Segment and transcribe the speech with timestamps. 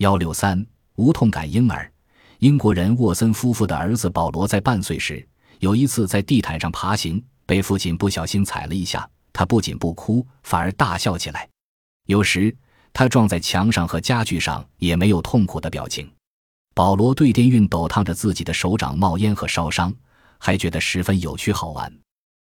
[0.00, 1.90] 幺六三无痛感婴儿。
[2.38, 5.26] 英国人沃森夫妇的儿子保罗在半岁时
[5.58, 11.46] 有一次在地毯上爬行被父亲不小心踩了一下他不仅不哭反而大笑起来。
[12.06, 12.54] 有时
[12.94, 16.10] 他撞在墙上和家具上也没有痛苦的表情。
[16.74, 19.94] 保罗对电熨斗烫着自己的手掌冒烟和烧伤
[20.38, 21.92] 还觉得十分有趣好玩。